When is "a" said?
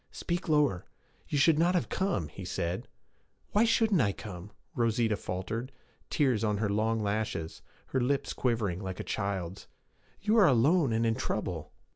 8.99-9.03